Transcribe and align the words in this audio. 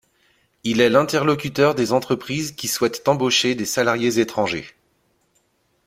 Il 0.63 0.81
est 0.81 0.89
l’interlocuteur 0.89 1.75
des 1.75 1.93
entreprises 1.93 2.53
qui 2.53 2.67
souhaitent 2.67 3.07
embaucher 3.07 3.53
des 3.53 3.65
salariés 3.67 4.17
étrangers. 4.19 4.65